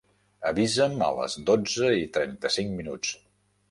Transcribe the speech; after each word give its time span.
Avisa'm 0.51 1.03
a 1.09 1.11
les 1.19 1.37
dotze 1.51 1.93
i 2.01 2.11
trenta-cinc 2.19 2.77
minuts. 2.83 3.19